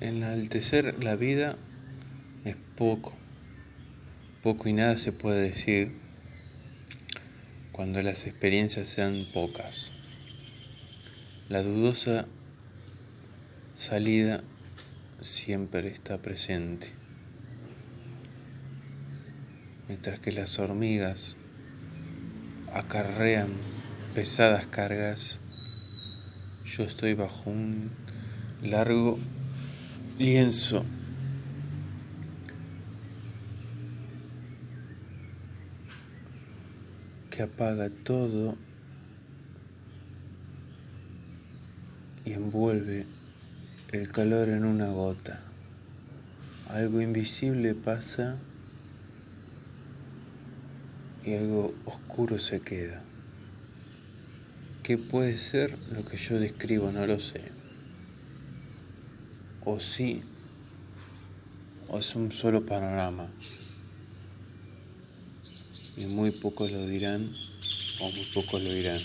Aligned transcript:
enaltecer 0.00 1.02
la 1.02 1.16
vida 1.16 1.56
es 2.44 2.56
poco. 2.76 3.12
Poco 4.42 4.68
y 4.68 4.72
nada 4.72 4.96
se 4.96 5.12
puede 5.12 5.42
decir 5.42 5.92
cuando 7.72 8.02
las 8.02 8.26
experiencias 8.26 8.88
sean 8.88 9.26
pocas. 9.32 9.92
La 11.48 11.62
dudosa 11.62 12.26
salida 13.74 14.42
siempre 15.20 15.88
está 15.88 16.18
presente. 16.18 16.92
Mientras 19.88 20.20
que 20.20 20.32
las 20.32 20.58
hormigas 20.58 21.36
acarrean 22.72 23.48
pesadas 24.14 24.66
cargas, 24.66 25.38
yo 26.64 26.84
estoy 26.84 27.14
bajo 27.14 27.50
un 27.50 27.90
largo 28.62 29.18
lienzo 30.20 30.84
que 37.30 37.42
apaga 37.42 37.88
todo 37.88 38.54
y 42.26 42.34
envuelve 42.34 43.06
el 43.92 44.10
calor 44.10 44.50
en 44.50 44.66
una 44.66 44.88
gota. 44.88 45.40
Algo 46.68 47.00
invisible 47.00 47.74
pasa 47.74 48.36
y 51.24 51.32
algo 51.32 51.72
oscuro 51.86 52.38
se 52.38 52.60
queda. 52.60 53.00
¿Qué 54.82 54.98
puede 54.98 55.38
ser 55.38 55.78
lo 55.90 56.04
que 56.04 56.18
yo 56.18 56.38
describo? 56.38 56.92
No 56.92 57.06
lo 57.06 57.18
sé. 57.20 57.59
O 59.64 59.78
sí, 59.78 60.22
o 61.88 61.98
es 61.98 62.14
un 62.14 62.32
solo 62.32 62.64
panorama. 62.64 63.28
Y 65.96 66.06
muy 66.06 66.30
pocos 66.30 66.70
lo 66.70 66.86
dirán 66.86 67.34
o 68.00 68.10
muy 68.10 68.24
pocos 68.32 68.62
lo 68.62 68.72
dirán. 68.72 69.00